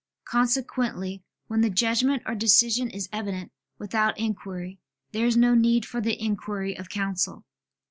[0.25, 4.79] Consequently when the judgment or decision is evident without inquiry,
[5.11, 7.45] there is no need for the inquiry of counsel.